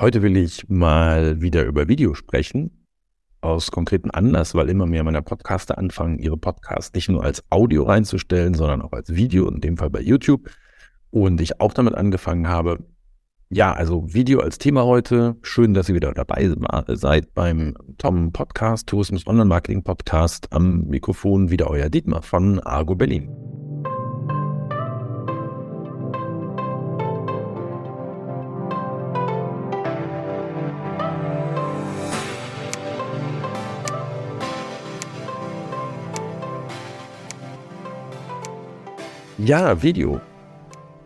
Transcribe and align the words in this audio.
Heute 0.00 0.22
will 0.22 0.38
ich 0.38 0.66
mal 0.70 1.42
wieder 1.42 1.66
über 1.66 1.86
Video 1.86 2.14
sprechen, 2.14 2.86
aus 3.42 3.70
konkreten 3.70 4.10
Anlass, 4.10 4.54
weil 4.54 4.70
immer 4.70 4.86
mehr 4.86 5.04
meiner 5.04 5.20
Podcaster 5.20 5.76
anfangen, 5.76 6.18
ihre 6.18 6.38
Podcasts 6.38 6.94
nicht 6.94 7.10
nur 7.10 7.22
als 7.22 7.44
Audio 7.50 7.82
reinzustellen, 7.82 8.54
sondern 8.54 8.80
auch 8.80 8.92
als 8.92 9.14
Video, 9.14 9.46
in 9.50 9.60
dem 9.60 9.76
Fall 9.76 9.90
bei 9.90 10.00
YouTube. 10.00 10.48
Und 11.10 11.42
ich 11.42 11.60
auch 11.60 11.74
damit 11.74 11.96
angefangen 11.96 12.48
habe. 12.48 12.78
Ja, 13.50 13.74
also 13.74 14.06
Video 14.06 14.40
als 14.40 14.56
Thema 14.56 14.86
heute. 14.86 15.36
Schön, 15.42 15.74
dass 15.74 15.90
ihr 15.90 15.94
wieder 15.94 16.14
dabei 16.14 16.50
seid 16.88 17.34
beim 17.34 17.74
Tom 17.98 18.32
Podcast, 18.32 18.88
Tourismus 18.88 19.26
Online 19.26 19.44
Marketing 19.44 19.82
Podcast. 19.82 20.50
Am 20.50 20.86
Mikrofon 20.86 21.50
wieder 21.50 21.68
euer 21.68 21.90
Dietmar 21.90 22.22
von 22.22 22.58
Argo 22.60 22.94
Berlin. 22.94 23.39
Ja, 39.44 39.82
Video. 39.82 40.20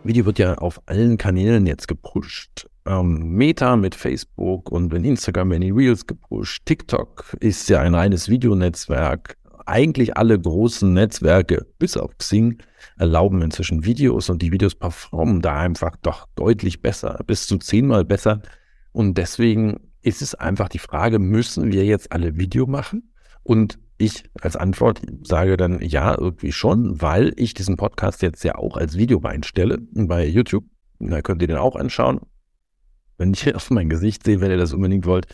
Video 0.03 0.27
wird 0.27 0.41
ja 0.41 0.55
auf 0.55 0.83
allen 0.87 1.19
Kanälen 1.19 1.69
jetzt 1.69 1.87
gepusht. 1.87 2.69
Ähm, 2.85 3.29
Meta 3.29 3.77
mit 3.77 3.95
Facebook 3.95 4.73
und 4.73 4.93
in 4.93 5.05
Instagram 5.05 5.51
werden 5.51 5.63
die 5.63 5.71
Reels 5.71 6.05
gepusht. 6.05 6.63
TikTok 6.67 7.37
ist 7.39 7.69
ja 7.69 7.81
ein 7.81 7.95
reines 7.95 8.29
Videonetzwerk. 8.29 9.37
Eigentlich 9.67 10.17
alle 10.17 10.39
großen 10.39 10.93
Netzwerke, 10.93 11.65
bis 11.79 11.97
auf 11.97 12.19
Xing, 12.19 12.59
erlauben 12.99 13.41
inzwischen 13.41 13.85
Videos 13.85 14.29
und 14.29 14.43
die 14.43 14.51
Videos 14.51 14.75
performen 14.75 15.41
da 15.41 15.61
einfach 15.61 15.95
doch 16.03 16.27
deutlich 16.35 16.83
besser, 16.83 17.21
bis 17.27 17.47
zu 17.47 17.59
zehnmal 17.59 18.05
besser. 18.05 18.43
Und 18.91 19.17
deswegen 19.17 19.79
ist 20.03 20.23
es 20.23 20.35
einfach 20.35 20.69
die 20.69 20.81
Frage, 20.81 21.21
müssen 21.21 21.71
wir 21.71 21.85
jetzt 21.85 22.11
alle 22.11 22.37
Video 22.37 22.67
machen? 22.67 23.13
Und 23.45 23.79
ich 23.99 24.25
als 24.41 24.57
Antwort 24.57 25.01
sage 25.23 25.57
dann 25.57 25.81
ja, 25.81 26.17
irgendwie 26.19 26.53
schon, 26.53 27.01
weil 27.01 27.33
ich 27.37 27.55
diesen 27.55 27.77
Podcast 27.77 28.23
jetzt 28.23 28.45
ja 28.45 28.57
auch 28.57 28.77
als 28.77 28.97
Video 28.97 29.19
reinstelle 29.19 29.79
bei 29.93 30.27
YouTube. 30.27 30.65
Da 30.99 31.23
könnt 31.23 31.43
ihr 31.43 31.49
den 31.49 31.57
auch 31.57 31.77
anschauen. 31.77 32.21
Wenn 33.19 33.33
ich 33.33 33.55
auf 33.55 33.71
mein 33.71 33.89
Gesicht 33.89 34.25
sehe, 34.25 34.41
wenn 34.41 34.51
ihr 34.51 34.57
das 34.57 34.73
unbedingt 34.73 35.07
wollt. 35.07 35.27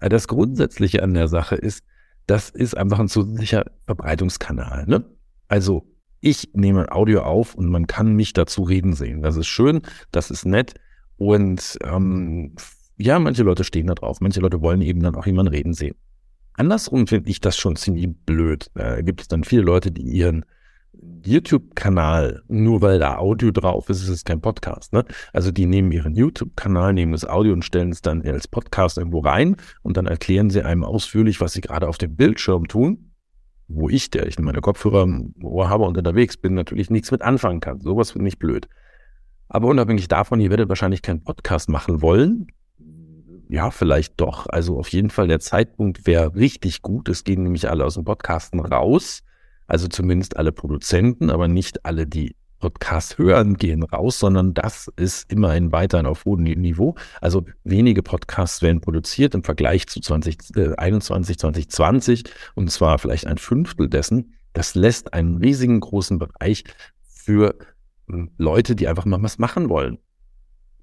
Das 0.00 0.28
Grundsätzliche 0.28 1.02
an 1.02 1.14
der 1.14 1.28
Sache 1.28 1.54
ist, 1.54 1.84
das 2.26 2.50
ist 2.50 2.76
einfach 2.76 2.98
ein 2.98 3.08
zusätzlicher 3.08 3.64
Verbreitungskanal. 3.86 4.86
Ne? 4.86 5.04
Also 5.48 5.86
ich 6.20 6.50
nehme 6.54 6.90
Audio 6.90 7.22
auf 7.22 7.54
und 7.54 7.68
man 7.68 7.86
kann 7.86 8.14
mich 8.14 8.32
dazu 8.32 8.62
reden 8.62 8.94
sehen. 8.94 9.22
Das 9.22 9.36
ist 9.36 9.46
schön, 9.46 9.82
das 10.10 10.30
ist 10.30 10.46
nett 10.46 10.74
und 11.16 11.78
ähm, 11.82 12.54
ja, 12.96 13.18
manche 13.18 13.42
Leute 13.42 13.64
stehen 13.64 13.88
da 13.88 13.94
drauf. 13.94 14.20
Manche 14.20 14.40
Leute 14.40 14.62
wollen 14.62 14.80
eben 14.80 15.02
dann 15.02 15.16
auch 15.16 15.26
jemanden 15.26 15.52
reden 15.52 15.74
sehen. 15.74 15.96
Andersrum 16.54 17.06
finde 17.06 17.30
ich 17.30 17.40
das 17.40 17.56
schon 17.56 17.76
ziemlich 17.76 18.08
blöd. 18.26 18.70
Da 18.74 19.00
gibt 19.02 19.20
es 19.20 19.28
dann 19.28 19.44
viele 19.44 19.62
Leute, 19.62 19.90
die 19.90 20.02
ihren 20.02 20.44
YouTube-Kanal, 21.26 22.42
nur 22.48 22.80
weil 22.80 22.98
da 22.98 23.16
Audio 23.16 23.50
drauf 23.50 23.88
ist, 23.90 24.02
ist 24.02 24.08
es 24.08 24.24
kein 24.24 24.40
Podcast. 24.40 24.92
Ne? 24.92 25.04
Also 25.32 25.50
die 25.50 25.66
nehmen 25.66 25.90
ihren 25.92 26.14
YouTube-Kanal, 26.14 26.92
nehmen 26.92 27.12
das 27.12 27.26
Audio 27.26 27.52
und 27.52 27.64
stellen 27.64 27.90
es 27.90 28.02
dann 28.02 28.22
als 28.22 28.48
Podcast 28.48 28.98
irgendwo 28.98 29.20
rein 29.20 29.56
und 29.82 29.96
dann 29.96 30.06
erklären 30.06 30.50
sie 30.50 30.62
einem 30.62 30.84
ausführlich, 30.84 31.40
was 31.40 31.52
sie 31.52 31.60
gerade 31.60 31.88
auf 31.88 31.98
dem 31.98 32.14
Bildschirm 32.14 32.68
tun, 32.68 33.10
wo 33.68 33.88
ich, 33.88 34.10
der 34.10 34.26
ich 34.26 34.38
meine 34.38 34.60
Kopfhörer 34.60 35.02
im 35.02 35.34
Ohr 35.42 35.68
habe 35.68 35.84
und 35.84 35.98
unterwegs 35.98 36.36
bin, 36.36 36.54
natürlich 36.54 36.90
nichts 36.90 37.10
mit 37.10 37.22
anfangen 37.22 37.60
kann. 37.60 37.80
Sowas 37.80 38.12
finde 38.12 38.28
ich 38.28 38.38
blöd. 38.38 38.68
Aber 39.48 39.68
unabhängig 39.68 40.08
davon, 40.08 40.40
ihr 40.40 40.50
werdet 40.50 40.68
wahrscheinlich 40.68 41.02
keinen 41.02 41.22
Podcast 41.22 41.68
machen 41.68 42.02
wollen, 42.02 42.48
ja, 43.48 43.70
vielleicht 43.70 44.20
doch. 44.20 44.46
Also 44.48 44.78
auf 44.78 44.88
jeden 44.88 45.10
Fall 45.10 45.28
der 45.28 45.40
Zeitpunkt 45.40 46.06
wäre 46.06 46.34
richtig 46.34 46.82
gut. 46.82 47.08
Es 47.08 47.24
gehen 47.24 47.42
nämlich 47.42 47.68
alle 47.68 47.84
aus 47.84 47.94
dem 47.94 48.04
Podcasten 48.04 48.60
raus. 48.60 49.22
Also 49.66 49.88
zumindest 49.88 50.36
alle 50.36 50.52
Produzenten, 50.52 51.30
aber 51.30 51.48
nicht 51.48 51.84
alle, 51.84 52.06
die 52.06 52.36
Podcast 52.58 53.18
hören, 53.18 53.56
gehen 53.56 53.82
raus, 53.82 54.18
sondern 54.18 54.54
das 54.54 54.90
ist 54.96 55.30
immerhin 55.30 55.72
weiterhin 55.72 56.06
auf 56.06 56.24
hohem 56.24 56.44
Niveau. 56.44 56.94
Also 57.20 57.44
wenige 57.62 58.02
Podcasts 58.02 58.62
werden 58.62 58.80
produziert 58.80 59.34
im 59.34 59.44
Vergleich 59.44 59.86
zu 59.86 60.00
2021, 60.00 61.38
2020 61.38 62.24
äh, 62.24 62.30
und 62.54 62.70
zwar 62.70 62.98
vielleicht 62.98 63.26
ein 63.26 63.38
Fünftel 63.38 63.88
dessen. 63.88 64.34
Das 64.54 64.74
lässt 64.74 65.12
einen 65.12 65.36
riesigen 65.36 65.80
großen 65.80 66.18
Bereich 66.18 66.64
für 67.06 67.54
hm, 68.08 68.30
Leute, 68.38 68.76
die 68.76 68.88
einfach 68.88 69.04
mal 69.04 69.22
was 69.22 69.38
machen 69.38 69.68
wollen 69.68 69.98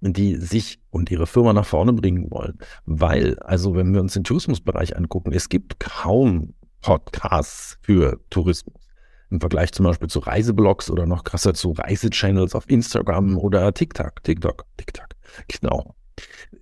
die 0.02 0.36
sich 0.36 0.80
und 0.90 1.12
ihre 1.12 1.28
Firma 1.28 1.54
nach 1.54 1.66
vorne 1.66 1.94
bringen 1.94 2.30
wollen. 2.32 2.58
Weil, 2.86 3.38
also 3.40 3.76
wenn 3.76 3.94
wir 3.94 4.02
uns 4.02 4.14
den 4.14 4.24
Tourismusbereich 4.24 4.98
angucken, 4.98 5.32
es 5.32 5.48
gibt 5.50 5.80
kaum 5.80 6.54
Podcasts 6.82 7.78
für 7.82 8.20
Tourismus. 8.30 8.82
Im 9.30 9.40
Vergleich 9.40 9.72
zum 9.72 9.86
Beispiel 9.86 10.10
zu 10.10 10.20
Reiseblogs 10.20 10.90
oder 10.90 11.06
noch 11.06 11.24
krasser 11.24 11.54
zu 11.54 11.72
Reisechannels 11.72 12.54
auf 12.54 12.70
Instagram 12.70 13.38
oder 13.38 13.74
TikTok. 13.74 14.24
TikTok, 14.24 14.66
TikTok. 14.76 15.08
Genau. 15.48 15.96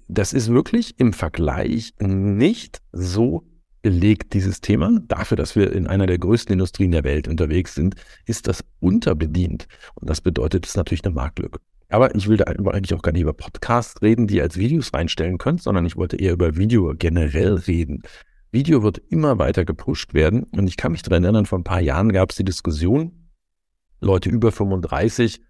Das 0.07 0.33
ist 0.33 0.49
wirklich 0.49 0.99
im 0.99 1.13
Vergleich 1.13 1.93
nicht 1.99 2.81
so 2.91 3.43
belegt, 3.81 4.33
dieses 4.33 4.61
Thema. 4.61 4.99
Dafür, 5.07 5.37
dass 5.37 5.55
wir 5.55 5.71
in 5.71 5.87
einer 5.87 6.05
der 6.05 6.19
größten 6.19 6.53
Industrien 6.53 6.91
der 6.91 7.03
Welt 7.03 7.27
unterwegs 7.27 7.73
sind, 7.75 7.95
ist 8.25 8.47
das 8.47 8.63
unterbedient. 8.79 9.67
Und 9.95 10.09
das 10.09 10.21
bedeutet, 10.21 10.65
es 10.65 10.71
ist 10.71 10.77
natürlich 10.77 11.05
eine 11.05 11.13
Marktlücke. 11.13 11.59
Aber 11.89 12.15
ich 12.15 12.27
will 12.27 12.37
da 12.37 12.45
eigentlich 12.45 12.93
auch 12.93 13.01
gar 13.01 13.11
nicht 13.11 13.23
über 13.23 13.33
Podcasts 13.33 14.01
reden, 14.01 14.27
die 14.27 14.37
ihr 14.37 14.43
als 14.43 14.57
Videos 14.57 14.93
reinstellen 14.93 15.39
könnt, 15.39 15.61
sondern 15.61 15.85
ich 15.85 15.95
wollte 15.95 16.17
eher 16.17 16.33
über 16.33 16.55
Video 16.55 16.93
generell 16.97 17.55
reden. 17.55 18.03
Video 18.51 18.83
wird 18.83 18.99
immer 19.09 19.39
weiter 19.39 19.65
gepusht 19.65 20.13
werden. 20.13 20.43
Und 20.43 20.67
ich 20.67 20.77
kann 20.77 20.91
mich 20.91 21.01
daran 21.01 21.23
erinnern, 21.23 21.45
vor 21.45 21.59
ein 21.59 21.63
paar 21.63 21.81
Jahren 21.81 22.11
gab 22.11 22.29
es 22.29 22.35
die 22.35 22.45
Diskussion, 22.45 23.29
Leute 23.99 24.29
über 24.29 24.51
35, 24.51 25.41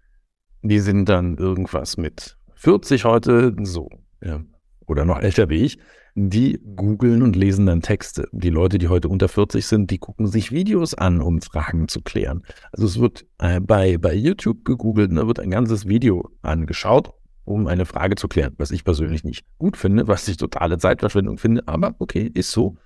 die 0.62 0.80
sind 0.80 1.08
dann 1.08 1.36
irgendwas 1.36 1.96
mit 1.96 2.36
40 2.54 3.04
heute, 3.04 3.54
so, 3.62 3.88
ja, 4.22 4.42
oder 4.90 5.04
noch 5.04 5.20
älter 5.20 5.48
wie 5.48 5.64
ich, 5.64 5.78
die 6.16 6.60
googeln 6.76 7.22
und 7.22 7.36
lesen 7.36 7.66
dann 7.66 7.80
Texte. 7.80 8.28
Die 8.32 8.50
Leute, 8.50 8.78
die 8.78 8.88
heute 8.88 9.08
unter 9.08 9.28
40 9.28 9.64
sind, 9.64 9.90
die 9.90 9.98
gucken 9.98 10.26
sich 10.26 10.50
Videos 10.50 10.94
an, 10.94 11.20
um 11.20 11.40
Fragen 11.40 11.88
zu 11.88 12.02
klären. 12.02 12.42
Also 12.72 12.86
es 12.86 12.98
wird 12.98 13.24
äh, 13.38 13.60
bei, 13.60 13.96
bei 13.96 14.12
YouTube 14.12 14.64
gegoogelt, 14.64 15.16
da 15.16 15.26
wird 15.26 15.38
ein 15.38 15.50
ganzes 15.50 15.86
Video 15.86 16.28
angeschaut, 16.42 17.12
um 17.44 17.68
eine 17.68 17.86
Frage 17.86 18.16
zu 18.16 18.26
klären, 18.26 18.54
was 18.58 18.72
ich 18.72 18.84
persönlich 18.84 19.22
nicht 19.22 19.46
gut 19.58 19.76
finde, 19.76 20.08
was 20.08 20.26
ich 20.26 20.36
totale 20.36 20.78
Zeitverschwendung 20.78 21.38
finde, 21.38 21.66
aber 21.66 21.94
okay, 21.98 22.30
ist 22.34 22.50
so. 22.50 22.76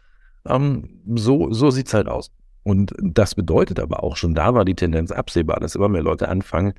Ähm, 0.46 1.00
so 1.14 1.50
so 1.52 1.70
sieht 1.70 1.86
es 1.86 1.94
halt 1.94 2.08
aus. 2.08 2.30
Und 2.62 2.94
das 3.00 3.34
bedeutet 3.34 3.80
aber 3.80 4.02
auch 4.02 4.16
schon, 4.16 4.34
da 4.34 4.54
war 4.54 4.64
die 4.64 4.74
Tendenz 4.74 5.10
absehbar, 5.10 5.60
dass 5.60 5.74
immer 5.74 5.88
mehr 5.88 6.02
Leute 6.02 6.28
anfangen, 6.28 6.74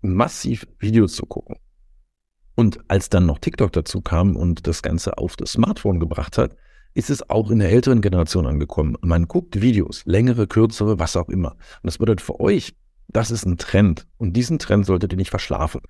massiv 0.00 0.66
Videos 0.78 1.14
zu 1.14 1.26
gucken. 1.26 1.56
Und 2.56 2.80
als 2.88 3.10
dann 3.10 3.26
noch 3.26 3.38
TikTok 3.38 3.72
dazu 3.72 4.00
kam 4.00 4.34
und 4.34 4.66
das 4.66 4.82
Ganze 4.82 5.18
auf 5.18 5.36
das 5.36 5.52
Smartphone 5.52 6.00
gebracht 6.00 6.38
hat, 6.38 6.56
ist 6.94 7.10
es 7.10 7.28
auch 7.28 7.50
in 7.50 7.58
der 7.58 7.70
älteren 7.70 8.00
Generation 8.00 8.46
angekommen. 8.46 8.96
Man 9.02 9.28
guckt 9.28 9.60
Videos, 9.60 10.02
längere, 10.06 10.46
kürzere, 10.46 10.98
was 10.98 11.16
auch 11.16 11.28
immer. 11.28 11.52
Und 11.52 11.84
das 11.84 11.98
bedeutet 11.98 12.22
für 12.22 12.40
euch, 12.40 12.74
das 13.08 13.30
ist 13.30 13.44
ein 13.44 13.58
Trend. 13.58 14.06
Und 14.16 14.32
diesen 14.32 14.58
Trend 14.58 14.86
solltet 14.86 15.12
ihr 15.12 15.18
nicht 15.18 15.30
verschlafen. 15.30 15.82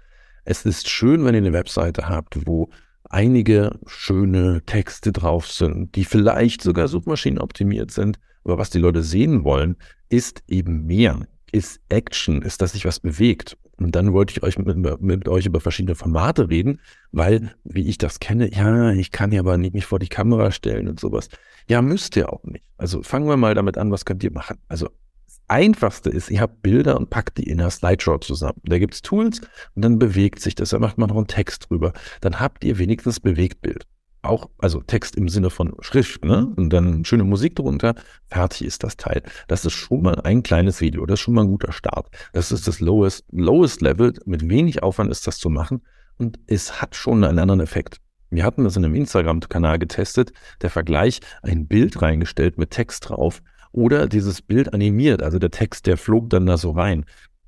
Es 0.45 0.67
ist 0.67 0.89
schön, 0.89 1.25
wenn 1.25 1.35
ihr 1.35 1.41
eine 1.41 1.53
Webseite 1.53 2.09
habt, 2.09 2.47
wo 2.47 2.71
einige 3.09 3.79
schöne 3.87 4.63
Texte 4.67 5.13
drauf 5.13 5.49
sind, 5.49 5.95
die 5.95 6.05
vielleicht 6.05 6.63
sogar 6.63 6.89
suchmaschinenoptimiert 6.89 7.93
sind. 7.93 8.19
Aber 8.43 8.59
was 8.59 8.71
die 8.71 8.81
Leute 8.81 9.05
sehen 9.05 9.45
wollen, 9.45 9.77
ist 10.09 10.43
eben 10.49 10.87
mehr, 10.87 11.21
ist 11.53 11.81
Action, 11.89 12.43
ist, 12.43 12.61
dass 12.61 12.73
sich 12.73 12.85
was 12.85 12.99
bewegt. 12.99 13.57
Und 13.79 13.95
dann 13.95 14.13
wollte 14.13 14.33
ich 14.33 14.43
euch 14.43 14.59
mit, 14.59 15.03
mit, 15.03 15.29
euch 15.29 15.47
über 15.47 15.61
verschiedene 15.61 15.95
Formate 15.95 16.49
reden, 16.49 16.81
weil, 17.13 17.55
wie 17.65 17.87
ich 17.89 17.99
das 17.99 18.21
kenne, 18.21 18.53
ja, 18.55 18.93
ich 18.93 19.11
kann 19.11 19.33
ja 19.33 19.41
aber 19.41 19.59
nicht 19.59 19.75
mich 19.75 19.87
vor 19.87 19.99
die 19.99 20.09
Kamera 20.09 20.51
stellen 20.51 20.89
und 20.89 20.99
sowas. 20.99 21.29
Ja, 21.69 21.83
müsst 21.83 22.17
ihr 22.17 22.33
auch 22.33 22.45
nicht. 22.45 22.65
Also 22.79 23.03
fangen 23.03 23.29
wir 23.29 23.37
mal 23.37 23.55
damit 23.55 23.77
an, 23.77 23.91
was 23.91 24.05
könnt 24.05 24.25
ihr 24.25 24.33
machen? 24.33 24.59
Also 24.69 24.89
das 25.27 25.41
Einfachste 25.49 26.09
ist, 26.09 26.31
ihr 26.31 26.41
habt 26.41 26.63
Bilder 26.63 26.97
und 26.97 27.11
packt 27.11 27.39
die 27.39 27.49
in 27.49 27.61
einer 27.61 27.71
Slideshow 27.71 28.19
zusammen. 28.19 28.61
Da 28.65 28.79
gibt's 28.79 29.03
Tools 29.03 29.41
und 29.75 29.83
dann 29.83 29.99
bewegt 29.99 30.41
sich 30.41 30.55
das, 30.55 30.71
da 30.71 30.79
macht 30.79 30.97
man 30.97 31.11
noch 31.11 31.17
einen 31.17 31.27
Text 31.27 31.69
drüber. 31.69 31.93
Dann 32.21 32.41
habt 32.41 32.65
ihr 32.65 32.79
wenigstens 32.79 33.21
Bewegtbild 33.21 33.87
auch, 34.29 34.51
also 34.59 34.81
Text 34.81 35.17
im 35.17 35.29
Sinne 35.29 35.51
von 35.51 35.75
Schrift, 35.81 36.25
ne? 36.25 36.53
Und 36.57 36.71
dann 36.71 37.05
schöne 37.05 37.25
Musik 37.25 37.57
drunter, 37.57 37.95
fertig 38.29 38.67
ist 38.67 38.83
das 38.85 38.97
Teil. 38.97 39.23
Das 39.49 39.65
ist 39.65 39.75
schon 39.75 40.03
mal 40.03 40.21
ein 40.21 40.43
kleines 40.43 40.81
Video, 40.81 41.07
das 41.07 41.21
ist 41.21 41.25
schon 41.25 41.35
mal 41.35 41.43
ein 41.43 41.49
guter 41.51 41.73
Start. 41.73 42.09
Das 42.33 42.53
ist 42.53 42.67
das 42.67 42.81
lowest, 42.81 43.25
lowest 43.31 43.81
Level, 43.81 44.15
mit 44.25 44.49
wenig 44.49 44.83
Aufwand 44.83 45.11
ist 45.11 45.27
das 45.27 45.39
zu 45.39 45.51
machen 45.51 45.83
und 46.19 46.39
es 46.47 46.81
hat 46.81 46.95
schon 46.95 47.25
einen 47.25 47.39
anderen 47.39 47.61
Effekt. 47.61 48.01
Wir 48.31 48.45
hatten 48.45 48.65
das 48.65 48.77
in 48.77 48.85
einem 48.85 48.95
Instagram-Kanal 48.95 49.79
getestet, 49.79 50.33
der 50.63 50.71
Vergleich, 50.71 51.21
ein 51.43 51.67
Bild 51.67 52.03
reingestellt 52.03 52.59
mit 52.59 52.71
Text 52.71 53.09
drauf 53.09 53.43
oder 53.73 54.09
dieses 54.09 54.43
Bild 54.43 54.75
animiert, 54.75 55.23
also 55.23 55.39
der 55.39 55.51
Text, 55.51 55.87
der 55.87 55.97
flog 55.97 56.31
dann 56.31 56.47
da 56.47 56.57
so 56.57 56.73
rein. 56.73 57.05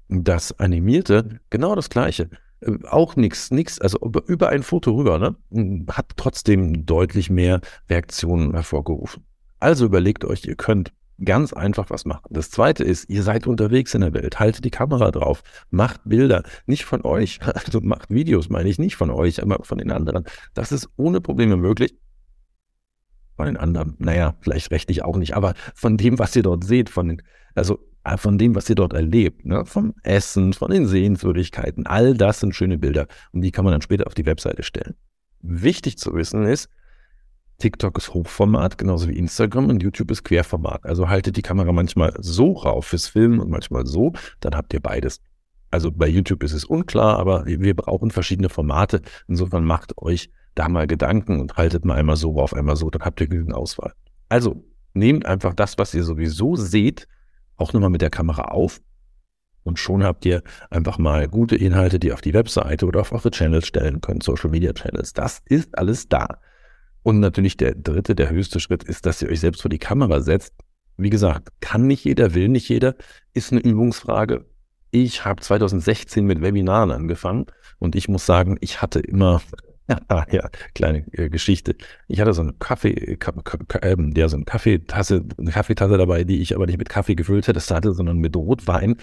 Das 0.09 0.59
Animierte, 0.59 1.41
genau 1.51 1.75
das 1.75 1.91
gleiche. 1.91 2.31
Auch 2.89 3.17
nichts, 3.17 3.51
nichts, 3.51 3.81
also 3.81 3.99
über 4.27 4.49
ein 4.49 4.63
Foto 4.63 4.93
rüber, 4.93 5.19
ne, 5.19 5.85
hat 5.91 6.13
trotzdem 6.17 6.87
deutlich 6.87 7.31
mehr 7.31 7.61
Reaktionen 7.89 8.53
hervorgerufen. 8.53 9.25
Also 9.61 9.87
überlegt 9.87 10.25
euch, 10.25 10.45
ihr 10.45 10.57
könnt 10.57 10.93
ganz 11.25 11.53
einfach 11.53 11.91
was 11.91 12.05
machen. 12.05 12.27
Das 12.31 12.51
zweite 12.51 12.85
ist, 12.85 13.09
ihr 13.11 13.23
seid 13.23 13.47
unterwegs 13.47 13.95
in 13.95 14.03
der 14.03 14.15
Welt, 14.15 14.39
haltet 14.39 14.65
die 14.65 14.71
Kamera 14.71 15.11
drauf, 15.11 15.43
macht 15.71 16.01
Bilder, 16.05 16.43
nicht 16.67 16.85
von 16.85 17.03
euch, 17.03 17.41
also 17.55 17.81
macht 17.81 18.11
Videos, 18.11 18.49
meine 18.49 18.69
ich 18.69 18.79
nicht 18.79 18.97
von 18.97 19.11
euch, 19.11 19.43
aber 19.43 19.65
von 19.65 19.79
den 19.79 19.91
anderen. 19.91 20.25
Das 20.55 20.73
ist 20.73 20.89
ohne 20.97 21.21
Probleme 21.21 21.57
möglich. 21.57 21.97
Von 23.39 23.47
den 23.47 23.57
anderen, 23.57 23.95
naja, 23.99 24.35
vielleicht 24.41 24.73
rechtlich 24.73 25.05
auch 25.05 25.17
nicht, 25.17 25.37
aber 25.37 25.55
von 25.73 25.97
dem, 25.97 26.19
was 26.19 26.35
ihr 26.35 26.43
dort 26.43 26.65
seht, 26.65 26.91
von 26.91 27.07
den, 27.07 27.23
also 27.55 27.79
äh, 28.03 28.17
von 28.17 28.37
dem, 28.37 28.57
was 28.57 28.69
ihr 28.69 28.75
dort 28.75 28.95
erlebt, 28.95 29.45
ne? 29.45 29.65
vom 29.65 29.95
Essen, 30.03 30.55
von 30.55 30.73
den 30.73 30.89
Sehenswürdigkeiten, 30.89 31.87
all 31.87 32.15
das 32.15 32.41
sind 32.41 32.57
schöne 32.57 32.79
Bilder 32.79 33.07
und 33.31 33.43
die 33.43 33.53
kann 33.53 33.65
man 33.65 33.71
dann 33.71 33.81
später 33.81 34.09
auf 34.09 34.15
die 34.15 34.27
Webseite 34.27 34.65
stellen. 34.65 34.97
Wichtig 35.41 35.99
zu 35.99 36.15
wissen 36.15 36.43
ist, 36.47 36.69
TikTok 37.59 37.97
ist 37.97 38.13
Hochformat, 38.13 38.77
genauso 38.77 39.09
wie 39.09 39.17
Instagram 39.17 39.69
und 39.69 39.85
YouTube 39.85 40.11
ist 40.11 40.25
Querformat. 40.25 40.85
Also 40.85 41.09
haltet 41.09 41.37
die 41.37 41.43
Kamera 41.43 41.71
manchmal 41.71 42.15
so 42.19 42.55
rauf 42.55 42.87
fürs 42.87 43.07
Filmen 43.07 43.39
und 43.39 43.51
manchmal 43.51 43.87
so, 43.87 44.15
dann 44.41 44.57
habt 44.57 44.75
ihr 44.75 44.81
beides. 44.81 45.21
Also 45.71 45.93
bei 45.93 46.09
YouTube 46.09 46.43
ist 46.43 46.55
es 46.55 46.65
unklar, 46.65 47.21
aber 47.21 47.47
wir 47.47 47.77
brauchen 47.77 48.11
verschiedene 48.11 48.49
Formate. 48.49 49.01
Insofern 49.29 49.65
macht 49.65 49.97
euch 49.99 50.29
da 50.59 50.69
mal 50.69 50.87
Gedanken 50.87 51.41
und 51.41 51.57
haltet 51.57 51.85
mal 51.85 51.95
einmal 51.95 52.17
so 52.17 52.41
auf 52.41 52.55
einmal 52.55 52.77
so, 52.77 52.91
dann 52.91 53.03
habt 53.03 53.21
ihr 53.21 53.29
genügend 53.29 53.55
Auswahl. 53.55 53.93
Also 54.29 54.65
nehmt 54.95 55.27
einfach 55.27 55.55
das, 55.55 55.79
was 55.79 55.95
ihr 55.95 56.05
sowieso 56.05 56.57
seht, 56.57 57.07
auch 57.57 57.73
nochmal 57.73 57.91
mit 57.91 58.03
der 58.03 58.11
Kamera 58.11 58.43
auf 58.43 58.81
und 59.69 59.79
schon 59.79 60.03
habt 60.03 60.25
ihr 60.25 60.43
einfach 60.71 60.97
mal 60.97 61.29
gute 61.29 61.55
Inhalte, 61.55 61.99
die 61.99 62.13
auf 62.13 62.23
die 62.23 62.33
Webseite 62.33 62.87
oder 62.87 63.03
auf 63.03 63.13
eure 63.13 63.31
Channels 63.31 63.67
stellen 63.67 64.01
könnt, 64.01 64.23
Social 64.23 64.49
Media 64.51 64.73
Channels. 64.73 65.13
Das 65.13 65.43
ist 65.45 65.77
alles 65.77 66.09
da. 66.09 66.41
Und 67.03 67.21
natürlich 67.21 67.59
der 67.59 67.75
dritte, 67.75 68.15
der 68.15 68.31
höchste 68.31 68.61
Schritt 68.61 68.83
ist, 68.83 69.05
dass 69.05 69.21
ihr 69.21 69.29
euch 69.29 69.41
selbst 69.41 69.61
vor 69.61 69.69
die 69.69 69.79
Kamera 69.79 70.21
setzt. 70.21 70.55
Wie 70.97 71.11
gesagt, 71.11 71.51
kann 71.61 71.87
nicht 71.87 72.05
jeder, 72.05 72.33
will 72.33 72.49
nicht 72.49 72.69
jeder, 72.71 72.95
ist 73.35 73.53
eine 73.53 73.61
Übungsfrage. 73.61 74.47
Ich 74.91 75.27
habe 75.27 75.43
2016 75.43 76.25
mit 76.25 76.41
Webinaren 76.41 76.91
angefangen 76.91 77.45
und 77.79 77.95
ich 77.95 78.09
muss 78.09 78.25
sagen, 78.25 78.57
ich 78.63 78.81
hatte 78.81 79.01
immer, 79.01 79.43
ja 80.31 80.49
kleine 80.75 81.05
äh, 81.13 81.29
Geschichte. 81.29 81.77
Ich 82.07 82.21
hatte 82.21 82.33
so 82.35 82.43
eine 82.43 82.53
Kaffee, 82.53 83.17
ka, 83.17 83.33
ka, 83.33 83.79
äh, 83.79 83.97
ja, 84.17 84.29
so 84.29 84.37
eine 84.37 84.45
Kaffeetasse, 84.45 85.25
eine 85.39 85.51
Kaffeetasse 85.51 85.97
dabei, 85.97 86.25
die 86.25 86.41
ich 86.41 86.55
aber 86.55 86.67
nicht 86.67 86.79
mit 86.79 86.89
Kaffee 86.89 87.15
gefüllt 87.15 87.49
hätte, 87.49 87.61
hatte, 87.75 87.93
sondern 87.93 88.19
mit 88.19 88.37
Rotwein, 88.37 88.97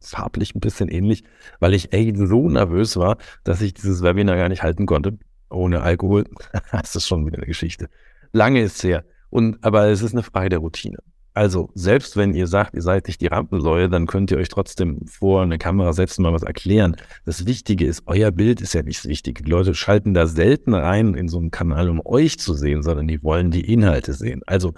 farblich 0.00 0.54
ein 0.54 0.60
bisschen 0.60 0.88
ähnlich, 0.88 1.24
weil 1.58 1.74
ich 1.74 1.92
echt 1.92 2.16
so 2.16 2.48
nervös 2.48 2.96
war, 2.96 3.18
dass 3.44 3.60
ich 3.60 3.74
dieses 3.74 4.02
Webinar 4.02 4.36
gar 4.36 4.48
nicht 4.48 4.62
halten 4.62 4.86
konnte 4.86 5.18
ohne 5.50 5.82
Alkohol, 5.82 6.24
das 6.72 6.96
ist 6.96 7.06
schon 7.06 7.26
wieder 7.26 7.38
eine 7.38 7.46
Geschichte. 7.46 7.88
Lange 8.32 8.62
ist 8.62 8.76
es 8.76 8.84
her. 8.84 9.04
Und, 9.28 9.62
aber 9.62 9.88
es 9.88 10.02
ist 10.02 10.12
eine 10.12 10.22
Frage 10.22 10.48
der 10.48 10.60
Routine. 10.60 10.98
Also, 11.40 11.70
selbst 11.74 12.18
wenn 12.18 12.34
ihr 12.34 12.46
sagt, 12.46 12.74
ihr 12.74 12.82
seid 12.82 13.06
nicht 13.06 13.22
die 13.22 13.28
Rampensäule, 13.28 13.88
dann 13.88 14.06
könnt 14.06 14.30
ihr 14.30 14.36
euch 14.36 14.50
trotzdem 14.50 15.00
vor 15.06 15.40
eine 15.40 15.56
Kamera 15.56 15.94
setzen, 15.94 16.20
mal 16.20 16.34
was 16.34 16.42
erklären. 16.42 16.96
Das 17.24 17.46
Wichtige 17.46 17.86
ist, 17.86 18.02
euer 18.04 18.30
Bild 18.30 18.60
ist 18.60 18.74
ja 18.74 18.82
nicht 18.82 18.98
das 18.98 19.08
Wichtige. 19.08 19.42
Die 19.42 19.50
Leute 19.50 19.74
schalten 19.74 20.12
da 20.12 20.26
selten 20.26 20.74
rein 20.74 21.14
in 21.14 21.28
so 21.28 21.38
einen 21.38 21.50
Kanal, 21.50 21.88
um 21.88 22.02
euch 22.04 22.38
zu 22.38 22.52
sehen, 22.52 22.82
sondern 22.82 23.08
die 23.08 23.22
wollen 23.22 23.50
die 23.50 23.72
Inhalte 23.72 24.12
sehen. 24.12 24.42
Also, 24.44 24.74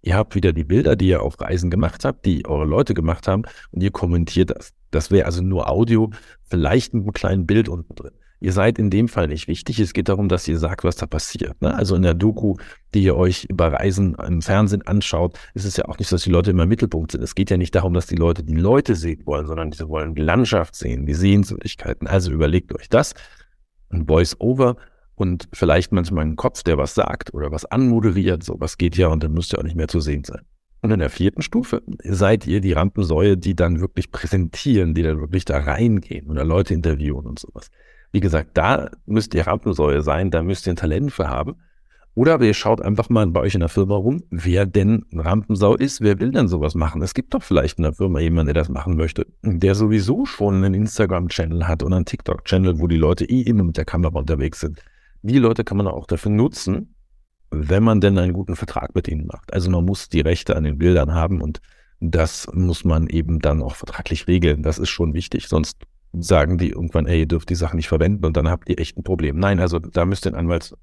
ihr 0.00 0.16
habt 0.16 0.34
wieder 0.34 0.54
die 0.54 0.64
Bilder, 0.64 0.96
die 0.96 1.08
ihr 1.08 1.20
auf 1.20 1.38
Reisen 1.38 1.68
gemacht 1.70 2.06
habt, 2.06 2.24
die 2.24 2.46
eure 2.46 2.64
Leute 2.64 2.94
gemacht 2.94 3.28
haben 3.28 3.42
und 3.72 3.82
ihr 3.82 3.90
kommentiert 3.90 4.52
das. 4.56 4.72
Das 4.90 5.10
wäre 5.10 5.26
also 5.26 5.42
nur 5.42 5.68
Audio, 5.68 6.12
vielleicht 6.44 6.94
mit 6.94 7.02
einem 7.02 7.12
kleinen 7.12 7.46
Bild 7.46 7.68
unten 7.68 7.94
drin. 7.94 8.14
Ihr 8.38 8.52
seid 8.52 8.78
in 8.78 8.90
dem 8.90 9.08
Fall 9.08 9.28
nicht 9.28 9.48
wichtig. 9.48 9.78
Es 9.80 9.94
geht 9.94 10.08
darum, 10.08 10.28
dass 10.28 10.46
ihr 10.46 10.58
sagt, 10.58 10.84
was 10.84 10.96
da 10.96 11.06
passiert. 11.06 11.60
Ne? 11.62 11.74
Also 11.74 11.96
in 11.96 12.02
der 12.02 12.14
Doku, 12.14 12.56
die 12.94 13.02
ihr 13.02 13.16
euch 13.16 13.44
über 13.44 13.72
Reisen 13.72 14.14
im 14.14 14.42
Fernsehen 14.42 14.82
anschaut, 14.82 15.38
ist 15.54 15.64
es 15.64 15.76
ja 15.76 15.86
auch 15.86 15.98
nicht 15.98 16.08
so, 16.08 16.16
dass 16.16 16.24
die 16.24 16.30
Leute 16.30 16.50
immer 16.50 16.64
im 16.64 16.68
Mittelpunkt 16.68 17.12
sind. 17.12 17.22
Es 17.22 17.34
geht 17.34 17.50
ja 17.50 17.56
nicht 17.56 17.74
darum, 17.74 17.94
dass 17.94 18.06
die 18.06 18.16
Leute 18.16 18.44
die 18.44 18.54
Leute 18.54 18.94
sehen 18.94 19.22
wollen, 19.24 19.46
sondern 19.46 19.72
sie 19.72 19.88
wollen 19.88 20.14
die 20.14 20.22
Landschaft 20.22 20.76
sehen, 20.76 21.06
die 21.06 21.14
Sehenswürdigkeiten. 21.14 22.06
Also 22.06 22.30
überlegt 22.30 22.74
euch 22.74 22.88
das. 22.90 23.14
Ein 23.88 24.06
Voice-Over 24.06 24.76
und 25.14 25.48
vielleicht 25.52 25.92
manchmal 25.92 26.26
ein 26.26 26.36
Kopf, 26.36 26.62
der 26.62 26.76
was 26.76 26.94
sagt 26.94 27.32
oder 27.32 27.50
was 27.50 27.64
anmoderiert. 27.64 28.42
So 28.42 28.56
was 28.58 28.76
geht 28.76 28.96
ja 28.96 29.08
und 29.08 29.22
dann 29.22 29.32
müsst 29.32 29.54
ihr 29.54 29.58
auch 29.58 29.64
nicht 29.64 29.76
mehr 29.76 29.88
zu 29.88 30.00
sehen 30.00 30.24
sein. 30.24 30.42
Und 30.82 30.90
in 30.90 31.00
der 31.00 31.10
vierten 31.10 31.42
Stufe 31.42 31.82
seid 32.04 32.46
ihr 32.46 32.60
die 32.60 32.74
Rampensäue, 32.74 33.36
die 33.36 33.56
dann 33.56 33.80
wirklich 33.80 34.10
präsentieren, 34.10 34.94
die 34.94 35.02
dann 35.02 35.20
wirklich 35.20 35.44
da 35.44 35.58
reingehen 35.58 36.28
oder 36.28 36.44
Leute 36.44 36.74
interviewen 36.74 37.26
und 37.26 37.38
sowas. 37.38 37.70
Wie 38.16 38.20
gesagt, 38.20 38.52
da 38.54 38.88
müsst 39.04 39.34
ihr 39.34 39.46
Rampensäule 39.46 40.00
sein, 40.00 40.30
da 40.30 40.42
müsst 40.42 40.66
ihr 40.66 40.72
ein 40.72 40.76
Talent 40.76 41.12
für 41.12 41.28
haben. 41.28 41.56
Oder 42.14 42.32
aber 42.32 42.46
ihr 42.46 42.54
schaut 42.54 42.80
einfach 42.80 43.10
mal 43.10 43.26
bei 43.26 43.40
euch 43.40 43.52
in 43.52 43.60
der 43.60 43.68
Firma 43.68 43.94
rum, 43.94 44.22
wer 44.30 44.64
denn 44.64 45.04
Rampensau 45.12 45.74
ist, 45.74 46.00
wer 46.00 46.18
will 46.18 46.30
denn 46.30 46.48
sowas 46.48 46.74
machen? 46.74 47.02
Es 47.02 47.12
gibt 47.12 47.34
doch 47.34 47.42
vielleicht 47.42 47.76
in 47.76 47.82
der 47.82 47.92
Firma 47.92 48.18
jemanden, 48.20 48.54
der 48.54 48.62
das 48.62 48.70
machen 48.70 48.96
möchte, 48.96 49.26
der 49.42 49.74
sowieso 49.74 50.24
schon 50.24 50.64
einen 50.64 50.72
Instagram-Channel 50.72 51.68
hat 51.68 51.82
oder 51.82 51.96
einen 51.96 52.06
TikTok-Channel, 52.06 52.80
wo 52.80 52.86
die 52.86 52.96
Leute 52.96 53.26
eh 53.26 53.42
immer 53.42 53.64
mit 53.64 53.76
der 53.76 53.84
Kamera 53.84 54.18
unterwegs 54.18 54.60
sind. 54.60 54.82
Die 55.20 55.38
Leute 55.38 55.62
kann 55.62 55.76
man 55.76 55.86
auch 55.86 56.06
dafür 56.06 56.32
nutzen, 56.32 56.94
wenn 57.50 57.82
man 57.82 58.00
denn 58.00 58.16
einen 58.16 58.32
guten 58.32 58.56
Vertrag 58.56 58.94
mit 58.94 59.08
ihnen 59.08 59.26
macht. 59.26 59.52
Also 59.52 59.70
man 59.70 59.84
muss 59.84 60.08
die 60.08 60.20
Rechte 60.22 60.56
an 60.56 60.64
den 60.64 60.78
Bildern 60.78 61.12
haben 61.12 61.42
und 61.42 61.60
das 62.00 62.48
muss 62.54 62.82
man 62.82 63.08
eben 63.08 63.40
dann 63.40 63.62
auch 63.62 63.74
vertraglich 63.74 64.26
regeln. 64.26 64.62
Das 64.62 64.78
ist 64.78 64.88
schon 64.88 65.12
wichtig, 65.12 65.48
sonst 65.48 65.84
sagen 66.18 66.58
die 66.58 66.70
irgendwann, 66.70 67.06
ey, 67.06 67.20
ihr 67.20 67.26
dürft 67.26 67.50
die 67.50 67.54
Sachen 67.54 67.76
nicht 67.76 67.88
verwenden 67.88 68.24
und 68.24 68.36
dann 68.36 68.48
habt 68.48 68.68
ihr 68.68 68.78
echt 68.78 68.96
ein 68.96 69.04
Problem. 69.04 69.38
Nein, 69.38 69.60
also 69.60 69.78
da 69.78 70.04
müsst 70.04 70.26
ihr 70.26 70.32
den 70.32 70.38
Anwalt 70.38 70.76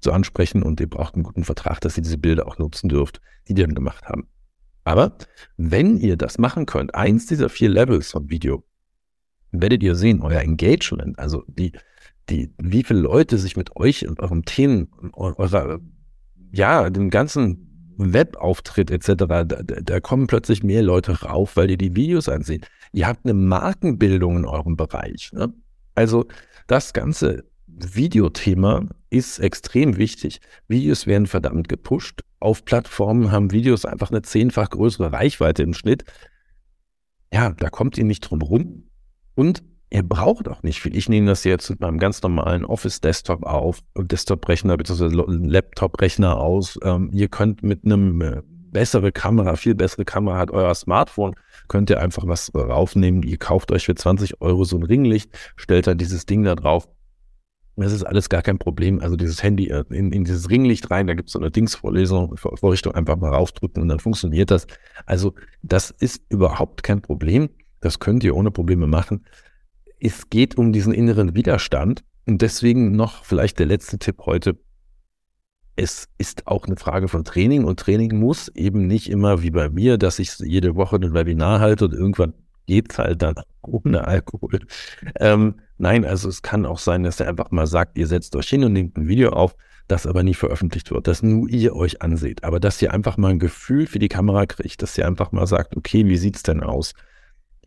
so 0.00 0.12
ansprechen 0.12 0.62
und 0.62 0.80
ihr 0.80 0.88
braucht 0.88 1.14
einen 1.14 1.24
guten 1.24 1.44
Vertrag, 1.44 1.80
dass 1.80 1.96
ihr 1.96 2.02
diese 2.02 2.18
Bilder 2.18 2.46
auch 2.46 2.58
nutzen 2.58 2.88
dürft, 2.88 3.20
die 3.48 3.54
die 3.54 3.62
dann 3.62 3.74
gemacht 3.74 4.04
haben. 4.06 4.28
Aber 4.84 5.18
wenn 5.56 5.98
ihr 5.98 6.16
das 6.16 6.38
machen 6.38 6.64
könnt, 6.64 6.94
eins 6.94 7.26
dieser 7.26 7.48
vier 7.48 7.68
Levels 7.68 8.10
von 8.10 8.30
Video, 8.30 8.64
werdet 9.50 9.82
ihr 9.82 9.94
sehen, 9.94 10.22
euer 10.22 10.40
Engagement, 10.40 11.18
also 11.18 11.44
die, 11.46 11.72
die, 12.30 12.54
wie 12.58 12.84
viele 12.84 13.00
Leute 13.00 13.38
sich 13.38 13.56
mit 13.56 13.76
euch 13.76 14.06
und 14.08 14.20
eurem 14.20 14.44
Themen, 14.44 14.88
eurer, 15.12 15.80
ja, 16.52 16.88
dem 16.90 17.10
ganzen 17.10 17.67
Webauftritt 17.98 18.90
etc., 18.90 19.14
da, 19.16 19.44
da, 19.44 20.00
kommen 20.00 20.26
plötzlich 20.26 20.62
mehr 20.62 20.82
Leute 20.82 21.22
rauf, 21.22 21.56
weil 21.56 21.70
ihr 21.70 21.76
die 21.76 21.96
Videos 21.96 22.28
ansehen. 22.28 22.64
Ihr 22.92 23.06
habt 23.06 23.24
eine 23.24 23.34
Markenbildung 23.34 24.38
in 24.38 24.44
eurem 24.44 24.76
Bereich. 24.76 25.30
Ne? 25.32 25.52
Also 25.94 26.26
das 26.68 26.92
ganze 26.92 27.44
Videothema 27.66 28.86
ist 29.10 29.38
extrem 29.38 29.96
wichtig. 29.96 30.40
Videos 30.68 31.06
werden 31.06 31.26
verdammt 31.26 31.68
gepusht. 31.68 32.22
Auf 32.40 32.64
Plattformen 32.64 33.32
haben 33.32 33.50
Videos 33.50 33.84
einfach 33.84 34.10
eine 34.10 34.22
zehnfach 34.22 34.70
größere 34.70 35.12
Reichweite 35.12 35.62
im 35.62 35.74
Schnitt. 35.74 36.04
Ja, 37.32 37.50
da 37.50 37.68
kommt 37.68 37.98
ihr 37.98 38.04
nicht 38.04 38.20
drum 38.20 38.42
rum. 38.42 38.84
Und 39.34 39.62
Ihr 39.90 40.02
braucht 40.02 40.48
auch 40.48 40.62
nicht 40.62 40.80
viel. 40.80 40.94
Ich 40.94 41.08
nehme 41.08 41.28
das 41.28 41.44
jetzt 41.44 41.70
mit 41.70 41.80
meinem 41.80 41.98
ganz 41.98 42.20
normalen 42.22 42.64
Office-Desktop 42.66 43.44
auf, 43.44 43.80
Desktop-Rechner 43.96 44.76
bzw. 44.76 45.08
Laptop-Rechner 45.08 46.36
aus. 46.36 46.78
Ähm, 46.82 47.08
ihr 47.12 47.28
könnt 47.28 47.62
mit 47.62 47.84
einem 47.84 48.20
äh, 48.20 48.42
bessere 48.70 49.12
Kamera, 49.12 49.56
viel 49.56 49.74
bessere 49.74 50.04
Kamera 50.04 50.36
hat 50.36 50.50
euer 50.50 50.74
Smartphone, 50.74 51.34
könnt 51.68 51.88
ihr 51.88 52.00
einfach 52.00 52.26
was 52.26 52.54
raufnehmen. 52.54 53.22
Ihr 53.22 53.38
kauft 53.38 53.72
euch 53.72 53.86
für 53.86 53.94
20 53.94 54.42
Euro 54.42 54.64
so 54.64 54.76
ein 54.76 54.82
Ringlicht, 54.82 55.30
stellt 55.56 55.86
dann 55.86 55.96
dieses 55.96 56.26
Ding 56.26 56.44
da 56.44 56.54
drauf. 56.54 56.86
Das 57.76 57.92
ist 57.92 58.02
alles 58.02 58.28
gar 58.28 58.42
kein 58.42 58.58
Problem. 58.58 59.00
Also 59.00 59.16
dieses 59.16 59.42
Handy 59.42 59.68
äh, 59.68 59.84
in, 59.88 60.12
in 60.12 60.24
dieses 60.24 60.50
Ringlicht 60.50 60.90
rein, 60.90 61.06
da 61.06 61.14
gibt 61.14 61.28
es 61.28 61.32
so 61.32 61.38
eine 61.38 61.50
Dingsvorlesung, 61.50 62.36
Vorrichtung 62.36 62.94
einfach 62.94 63.16
mal 63.16 63.32
raufdrücken 63.32 63.82
und 63.82 63.88
dann 63.88 64.00
funktioniert 64.00 64.50
das. 64.50 64.66
Also 65.06 65.32
das 65.62 65.90
ist 65.92 66.22
überhaupt 66.28 66.82
kein 66.82 67.00
Problem. 67.00 67.48
Das 67.80 68.00
könnt 68.00 68.22
ihr 68.24 68.36
ohne 68.36 68.50
Probleme 68.50 68.86
machen 68.86 69.24
es 70.00 70.30
geht 70.30 70.56
um 70.56 70.72
diesen 70.72 70.92
inneren 70.92 71.34
Widerstand. 71.34 72.04
Und 72.26 72.42
deswegen 72.42 72.92
noch 72.92 73.24
vielleicht 73.24 73.58
der 73.58 73.66
letzte 73.66 73.98
Tipp 73.98 74.22
heute. 74.26 74.58
Es 75.76 76.08
ist 76.18 76.46
auch 76.46 76.66
eine 76.66 76.76
Frage 76.76 77.08
von 77.08 77.24
Training 77.24 77.64
und 77.64 77.80
Training 77.80 78.18
muss 78.18 78.48
eben 78.48 78.86
nicht 78.86 79.08
immer 79.08 79.42
wie 79.42 79.50
bei 79.50 79.70
mir, 79.70 79.96
dass 79.96 80.18
ich 80.18 80.36
jede 80.38 80.74
Woche 80.74 80.96
ein 80.96 81.14
Webinar 81.14 81.60
halte 81.60 81.86
und 81.86 81.94
irgendwann 81.94 82.34
geht 82.66 82.92
es 82.92 82.98
halt 82.98 83.22
dann 83.22 83.36
ohne 83.62 84.06
Alkohol. 84.06 84.60
Ähm, 85.18 85.54
nein, 85.78 86.04
also 86.04 86.28
es 86.28 86.42
kann 86.42 86.66
auch 86.66 86.78
sein, 86.78 87.04
dass 87.04 87.20
er 87.20 87.28
einfach 87.28 87.50
mal 87.50 87.66
sagt, 87.66 87.96
ihr 87.96 88.06
setzt 88.06 88.36
euch 88.36 88.48
hin 88.48 88.64
und 88.64 88.72
nehmt 88.72 88.96
ein 88.96 89.08
Video 89.08 89.30
auf, 89.30 89.54
das 89.86 90.06
aber 90.06 90.22
nie 90.22 90.34
veröffentlicht 90.34 90.90
wird, 90.90 91.06
dass 91.06 91.22
nur 91.22 91.48
ihr 91.48 91.74
euch 91.74 92.02
anseht, 92.02 92.44
aber 92.44 92.60
dass 92.60 92.82
ihr 92.82 92.92
einfach 92.92 93.16
mal 93.16 93.30
ein 93.30 93.38
Gefühl 93.38 93.86
für 93.86 93.98
die 93.98 94.08
Kamera 94.08 94.46
kriegt, 94.46 94.82
dass 94.82 94.98
ihr 94.98 95.06
einfach 95.06 95.32
mal 95.32 95.46
sagt, 95.46 95.76
okay, 95.76 96.06
wie 96.06 96.18
sieht's 96.18 96.42
denn 96.42 96.62
aus? 96.62 96.92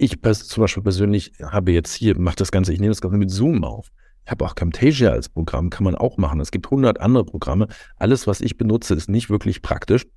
Ich 0.02 0.20
zum 0.22 0.62
Beispiel 0.62 0.82
persönlich 0.82 1.34
habe 1.44 1.72
jetzt 1.72 1.94
hier, 1.94 2.20
mache 2.20 2.38
das 2.38 2.52
Ganze, 2.52 2.74
ich 2.74 2.80
nehme 2.80 2.92
das 2.92 3.02
Ganze 3.02 3.18
mit 3.18 3.30
Zoom 3.30 3.64
auf. 3.64 3.90
Ich 4.26 4.32
habe 4.32 4.46
auch 4.46 4.56
Camtasia 4.56 5.12
als 5.12 5.30
Programm, 5.30 5.70
kann 5.70 5.84
man 5.84 5.96
auch 5.96 6.18
machen. 6.18 6.40
Es 6.40 6.50
gibt 6.52 6.68
100 6.68 7.00
andere 7.00 7.24
Programme. 7.26 7.68
Alles, 7.98 8.26
was 8.26 8.42
ich 8.42 8.58
benutze, 8.58 8.96
ist 8.96 9.10
nicht 9.10 9.30
wirklich 9.30 9.62
praktisch. 9.62 10.08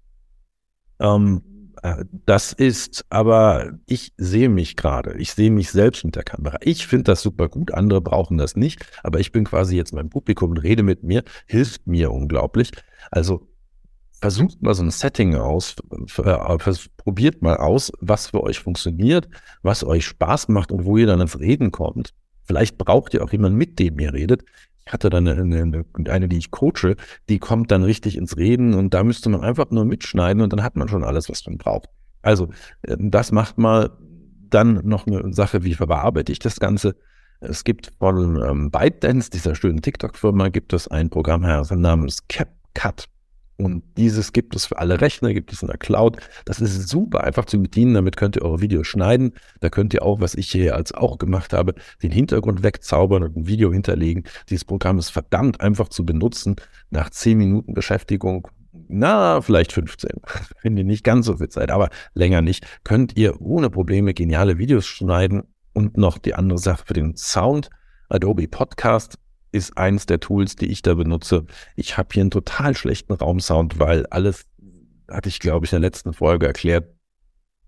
Ähm, 1.00 1.42
Äh, 1.82 2.04
das 2.24 2.52
ist, 2.52 3.04
aber 3.10 3.72
ich 3.86 4.12
sehe 4.16 4.48
mich 4.48 4.76
gerade. 4.76 5.14
Ich 5.18 5.32
sehe 5.34 5.50
mich 5.50 5.70
selbst 5.70 6.04
mit 6.04 6.14
der 6.16 6.22
Kamera. 6.22 6.56
Ich 6.62 6.86
finde 6.86 7.04
das 7.04 7.20
super 7.20 7.48
gut. 7.48 7.74
Andere 7.74 8.00
brauchen 8.00 8.38
das 8.38 8.56
nicht. 8.56 8.86
Aber 9.02 9.20
ich 9.20 9.32
bin 9.32 9.44
quasi 9.44 9.76
jetzt 9.76 9.92
mein 9.92 10.08
Publikum 10.08 10.52
und 10.52 10.58
rede 10.58 10.82
mit 10.82 11.02
mir. 11.02 11.24
Hilft 11.46 11.86
mir 11.86 12.12
unglaublich. 12.12 12.70
Also 13.10 13.48
versucht 14.24 14.62
mal 14.62 14.72
so 14.72 14.82
ein 14.82 14.90
Setting 14.90 15.34
aus. 15.34 15.76
Äh, 16.16 16.78
probiert 16.96 17.42
mal 17.42 17.58
aus, 17.58 17.92
was 18.00 18.28
für 18.28 18.42
euch 18.42 18.58
funktioniert, 18.58 19.28
was 19.60 19.84
euch 19.84 20.06
Spaß 20.06 20.48
macht 20.48 20.72
und 20.72 20.86
wo 20.86 20.96
ihr 20.96 21.06
dann 21.06 21.20
ins 21.20 21.38
Reden 21.38 21.70
kommt. 21.70 22.14
Vielleicht 22.44 22.78
braucht 22.78 23.12
ihr 23.12 23.22
auch 23.22 23.32
jemanden, 23.32 23.58
mit 23.58 23.78
dem 23.78 23.98
ihr 23.98 24.14
redet. 24.14 24.42
Ich 24.86 24.92
hatte 24.94 25.10
dann 25.10 25.28
eine, 25.28 25.42
eine, 25.42 25.84
eine, 26.08 26.28
die 26.28 26.38
ich 26.38 26.50
coache, 26.50 26.96
die 27.28 27.38
kommt 27.38 27.70
dann 27.70 27.82
richtig 27.82 28.16
ins 28.16 28.38
Reden 28.38 28.72
und 28.72 28.94
da 28.94 29.04
müsste 29.04 29.28
man 29.28 29.42
einfach 29.42 29.70
nur 29.70 29.84
mitschneiden 29.84 30.42
und 30.42 30.54
dann 30.54 30.62
hat 30.62 30.74
man 30.74 30.88
schon 30.88 31.04
alles, 31.04 31.28
was 31.28 31.44
man 31.44 31.58
braucht. 31.58 31.90
Also, 32.22 32.48
äh, 32.80 32.96
das 32.98 33.30
macht 33.30 33.58
mal 33.58 33.90
dann 34.48 34.80
noch 34.86 35.06
eine 35.06 35.34
Sache, 35.34 35.64
wie 35.64 35.74
verarbeite 35.74 36.32
ich 36.32 36.38
das 36.38 36.60
Ganze. 36.60 36.96
Es 37.40 37.62
gibt 37.62 37.92
von 37.98 38.42
ähm, 38.42 38.70
ByteDance, 38.70 39.28
dieser 39.28 39.54
schönen 39.54 39.82
TikTok-Firma, 39.82 40.48
gibt 40.48 40.72
es 40.72 40.88
ein 40.88 41.10
Programm 41.10 41.42
namens 41.42 42.26
CapCut. 42.28 43.08
Und 43.56 43.84
dieses 43.96 44.32
gibt 44.32 44.56
es 44.56 44.66
für 44.66 44.78
alle 44.78 45.00
Rechner, 45.00 45.32
gibt 45.32 45.52
es 45.52 45.62
in 45.62 45.68
der 45.68 45.78
Cloud. 45.78 46.16
Das 46.44 46.60
ist 46.60 46.88
super 46.88 47.22
einfach 47.22 47.44
zu 47.44 47.60
bedienen. 47.62 47.94
Damit 47.94 48.16
könnt 48.16 48.36
ihr 48.36 48.42
eure 48.42 48.60
Videos 48.60 48.86
schneiden. 48.86 49.32
Da 49.60 49.68
könnt 49.68 49.94
ihr 49.94 50.02
auch, 50.02 50.20
was 50.20 50.34
ich 50.34 50.50
hier 50.50 50.74
als 50.74 50.92
auch 50.92 51.18
gemacht 51.18 51.52
habe, 51.52 51.74
den 52.02 52.10
Hintergrund 52.10 52.62
wegzaubern 52.64 53.22
und 53.22 53.36
ein 53.36 53.46
Video 53.46 53.72
hinterlegen. 53.72 54.24
Dieses 54.48 54.64
Programm 54.64 54.98
ist 54.98 55.10
verdammt 55.10 55.60
einfach 55.60 55.88
zu 55.88 56.04
benutzen. 56.04 56.56
Nach 56.90 57.10
10 57.10 57.38
Minuten 57.38 57.74
Beschäftigung, 57.74 58.48
na, 58.88 59.40
vielleicht 59.40 59.72
15. 59.72 60.10
Finde 60.60 60.82
ich 60.82 60.86
nicht 60.86 61.04
ganz 61.04 61.26
so 61.26 61.36
viel 61.36 61.48
Zeit, 61.48 61.70
aber 61.70 61.90
länger 62.14 62.42
nicht. 62.42 62.66
Könnt 62.82 63.16
ihr 63.16 63.40
ohne 63.40 63.70
Probleme 63.70 64.14
geniale 64.14 64.58
Videos 64.58 64.84
schneiden 64.84 65.44
und 65.72 65.96
noch 65.96 66.18
die 66.18 66.34
andere 66.34 66.58
Sache 66.58 66.84
für 66.86 66.94
den 66.94 67.16
Sound. 67.16 67.70
Adobe 68.08 68.48
Podcast 68.48 69.18
ist 69.54 69.78
eins 69.78 70.06
der 70.06 70.18
Tools, 70.18 70.56
die 70.56 70.66
ich 70.66 70.82
da 70.82 70.94
benutze. 70.94 71.46
Ich 71.76 71.96
habe 71.96 72.08
hier 72.12 72.22
einen 72.22 72.32
total 72.32 72.76
schlechten 72.76 73.12
Raumsound, 73.12 73.78
weil 73.78 74.04
alles, 74.06 74.46
hatte 75.08 75.28
ich 75.28 75.38
glaube 75.38 75.64
ich 75.64 75.72
in 75.72 75.80
der 75.80 75.88
letzten 75.88 76.12
Folge 76.12 76.46
erklärt, 76.46 76.92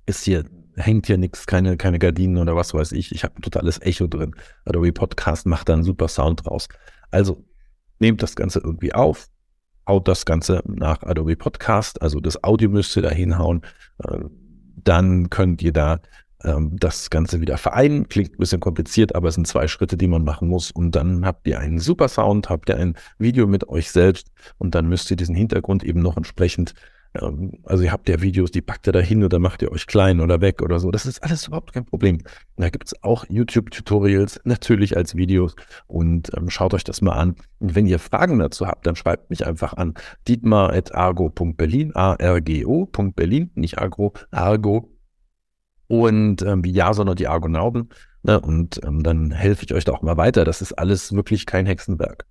ist 0.04 0.24
hier, 0.24 0.44
hängt 0.74 1.06
hier 1.06 1.16
nichts, 1.16 1.46
keine, 1.46 1.76
keine 1.76 2.00
Gardinen 2.00 2.38
oder 2.38 2.56
was 2.56 2.74
weiß 2.74 2.90
ich. 2.92 3.12
Ich 3.12 3.22
habe 3.22 3.36
ein 3.36 3.42
totales 3.42 3.80
Echo 3.80 4.08
drin. 4.08 4.34
Adobe 4.64 4.92
Podcast 4.92 5.46
macht 5.46 5.68
da 5.68 5.74
einen 5.74 5.84
super 5.84 6.08
Sound 6.08 6.44
draus. 6.44 6.68
Also 7.12 7.44
nehmt 8.00 8.20
das 8.20 8.34
Ganze 8.34 8.58
irgendwie 8.58 8.92
auf, 8.92 9.28
haut 9.86 10.08
das 10.08 10.26
Ganze 10.26 10.62
nach 10.66 11.04
Adobe 11.04 11.36
Podcast, 11.36 12.02
also 12.02 12.18
das 12.18 12.42
Audio 12.42 12.68
müsst 12.68 12.96
ihr 12.96 13.02
da 13.02 13.10
hinhauen. 13.10 13.62
Äh, 14.02 14.24
dann 14.82 15.30
könnt 15.30 15.62
ihr 15.62 15.72
da 15.72 16.00
ähm, 16.44 16.76
das 16.78 17.10
Ganze 17.10 17.40
wieder 17.40 17.58
vereinen. 17.58 18.08
Klingt 18.08 18.34
ein 18.34 18.38
bisschen 18.38 18.60
kompliziert, 18.60 19.14
aber 19.14 19.28
es 19.28 19.34
sind 19.34 19.46
zwei 19.46 19.68
Schritte, 19.68 19.96
die 19.96 20.08
man 20.08 20.24
machen 20.24 20.48
muss. 20.48 20.70
Und 20.70 20.92
dann 20.96 21.24
habt 21.24 21.46
ihr 21.46 21.58
einen 21.58 21.78
super 21.78 22.08
Sound, 22.08 22.50
habt 22.50 22.68
ihr 22.68 22.76
ein 22.76 22.94
Video 23.18 23.46
mit 23.46 23.68
euch 23.68 23.90
selbst 23.90 24.28
und 24.58 24.74
dann 24.74 24.88
müsst 24.88 25.10
ihr 25.10 25.16
diesen 25.16 25.34
Hintergrund 25.34 25.84
eben 25.84 26.00
noch 26.00 26.16
entsprechend 26.16 26.74
ähm, 27.22 27.52
also 27.64 27.84
ihr 27.84 27.92
habt 27.92 28.08
ja 28.08 28.20
Videos, 28.20 28.50
die 28.50 28.62
packt 28.62 28.86
ihr 28.86 28.92
da 28.92 29.00
hin 29.00 29.24
oder 29.24 29.38
macht 29.38 29.62
ihr 29.62 29.72
euch 29.72 29.86
klein 29.86 30.20
oder 30.20 30.40
weg 30.40 30.62
oder 30.62 30.78
so. 30.78 30.90
Das 30.90 31.06
ist 31.06 31.22
alles 31.22 31.46
überhaupt 31.46 31.72
kein 31.72 31.84
Problem. 31.84 32.18
Da 32.56 32.68
gibt 32.68 32.86
es 32.86 33.02
auch 33.02 33.24
YouTube-Tutorials, 33.28 34.40
natürlich 34.44 34.96
als 34.96 35.16
Videos 35.16 35.54
und 35.86 36.30
ähm, 36.36 36.50
schaut 36.50 36.74
euch 36.74 36.84
das 36.84 37.00
mal 37.00 37.12
an. 37.12 37.36
Und 37.58 37.74
wenn 37.74 37.86
ihr 37.86 37.98
Fragen 37.98 38.38
dazu 38.38 38.66
habt, 38.66 38.86
dann 38.86 38.96
schreibt 38.96 39.30
mich 39.30 39.46
einfach 39.46 39.74
an 39.74 39.94
dietmar.argo.berlin, 40.28 41.94
A-R-G-O.berlin, 41.94 43.50
nicht 43.54 43.78
Argo, 43.78 44.12
Argo 44.30 44.95
und 45.88 46.42
ähm, 46.42 46.64
wie 46.64 46.72
Jason 46.72 47.08
und 47.08 47.18
die 47.18 47.28
Argonauben. 47.28 47.88
Ne? 48.22 48.40
Und 48.40 48.80
ähm, 48.84 49.02
dann 49.02 49.30
helfe 49.30 49.64
ich 49.64 49.74
euch 49.74 49.84
da 49.84 49.92
auch 49.92 50.02
mal 50.02 50.16
weiter. 50.16 50.44
Das 50.44 50.62
ist 50.62 50.72
alles 50.72 51.12
wirklich 51.12 51.46
kein 51.46 51.66
Hexenwerk. 51.66 52.26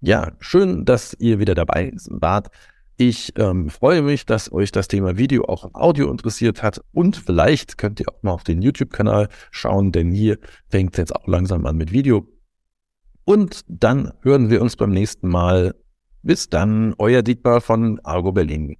Ja, 0.00 0.32
schön, 0.38 0.84
dass 0.84 1.14
ihr 1.18 1.38
wieder 1.38 1.54
dabei 1.54 1.92
wart. 2.08 2.48
Ich 2.96 3.32
ähm, 3.38 3.70
freue 3.70 4.02
mich, 4.02 4.26
dass 4.26 4.50
euch 4.50 4.72
das 4.72 4.88
Thema 4.88 5.16
Video 5.16 5.44
auch 5.44 5.64
im 5.64 5.74
Audio 5.74 6.10
interessiert 6.10 6.64
hat 6.64 6.80
und 6.92 7.16
vielleicht 7.16 7.78
könnt 7.78 8.00
ihr 8.00 8.06
auch 8.08 8.22
mal 8.22 8.32
auf 8.32 8.42
den 8.42 8.60
YouTube-Kanal 8.60 9.28
schauen, 9.52 9.92
denn 9.92 10.10
hier 10.10 10.38
fängt 10.68 10.94
es 10.94 10.98
jetzt 10.98 11.14
auch 11.14 11.28
langsam 11.28 11.64
an 11.66 11.76
mit 11.76 11.92
Video. 11.92 12.26
Und 13.24 13.64
dann 13.68 14.12
hören 14.22 14.50
wir 14.50 14.60
uns 14.62 14.74
beim 14.74 14.90
nächsten 14.90 15.28
Mal. 15.28 15.74
Bis 16.22 16.48
dann, 16.48 16.94
euer 16.98 17.22
Dietmar 17.22 17.60
von 17.60 18.00
Argo 18.00 18.32
Berlin. 18.32 18.76